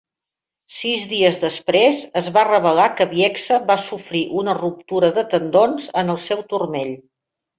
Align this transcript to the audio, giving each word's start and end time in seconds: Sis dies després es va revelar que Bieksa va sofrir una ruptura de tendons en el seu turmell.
Sis 0.75 1.01
dies 1.09 1.35
després 1.41 1.99
es 2.21 2.29
va 2.37 2.45
revelar 2.47 2.87
que 3.01 3.07
Bieksa 3.11 3.59
va 3.69 3.77
sofrir 3.89 4.23
una 4.41 4.57
ruptura 4.61 5.11
de 5.21 5.27
tendons 5.35 5.87
en 6.03 6.13
el 6.17 6.21
seu 6.27 6.45
turmell. 6.55 6.97